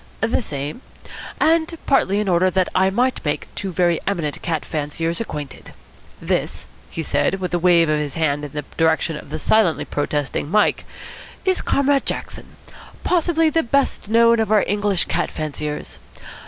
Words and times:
"The 0.19 0.41
same 0.41 0.81
and 1.39 1.71
partly 1.85 2.19
in 2.19 2.27
order 2.27 2.49
that 2.49 2.69
I 2.73 2.89
might 2.89 3.23
make 3.23 3.47
two 3.53 3.71
very 3.71 3.99
eminent 4.07 4.41
cat 4.41 4.65
fanciers 4.65 5.21
acquainted. 5.21 5.73
This," 6.19 6.65
he 6.89 7.03
said, 7.03 7.35
with 7.39 7.53
a 7.53 7.59
wave 7.59 7.87
of 7.87 7.99
his 7.99 8.15
hand 8.15 8.43
in 8.43 8.51
the 8.53 8.65
direction 8.77 9.15
of 9.15 9.29
the 9.29 9.37
silently 9.37 9.85
protesting 9.85 10.49
Mike, 10.49 10.85
"is 11.45 11.61
Comrade 11.61 12.07
Jackson, 12.07 12.55
possibly 13.03 13.51
the 13.51 13.61
best 13.61 14.07
known 14.09 14.39
of 14.39 14.51
our 14.51 14.63
English 14.65 15.05
cat 15.05 15.29
fanciers. 15.29 15.99